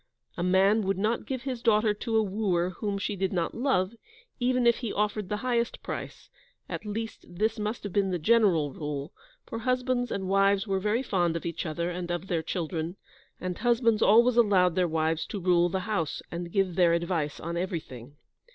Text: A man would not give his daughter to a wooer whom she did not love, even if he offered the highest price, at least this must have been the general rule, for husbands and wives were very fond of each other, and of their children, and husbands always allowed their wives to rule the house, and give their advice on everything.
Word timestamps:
A 0.35 0.41
man 0.41 0.81
would 0.81 0.97
not 0.97 1.27
give 1.27 1.43
his 1.43 1.61
daughter 1.61 1.93
to 1.93 2.17
a 2.17 2.23
wooer 2.23 2.71
whom 2.71 2.97
she 2.97 3.15
did 3.15 3.31
not 3.31 3.53
love, 3.53 3.93
even 4.39 4.65
if 4.65 4.77
he 4.77 4.91
offered 4.91 5.29
the 5.29 5.37
highest 5.45 5.83
price, 5.83 6.31
at 6.67 6.87
least 6.87 7.23
this 7.29 7.59
must 7.59 7.83
have 7.83 7.93
been 7.93 8.09
the 8.09 8.17
general 8.17 8.73
rule, 8.73 9.13
for 9.45 9.59
husbands 9.59 10.09
and 10.11 10.27
wives 10.27 10.65
were 10.65 10.79
very 10.79 11.03
fond 11.03 11.35
of 11.35 11.45
each 11.45 11.67
other, 11.67 11.91
and 11.91 12.09
of 12.09 12.25
their 12.25 12.41
children, 12.41 12.95
and 13.39 13.59
husbands 13.59 14.01
always 14.01 14.37
allowed 14.37 14.73
their 14.73 14.87
wives 14.87 15.27
to 15.27 15.39
rule 15.39 15.69
the 15.69 15.81
house, 15.81 16.23
and 16.31 16.51
give 16.51 16.73
their 16.73 16.93
advice 16.93 17.39
on 17.39 17.55
everything. 17.55 18.15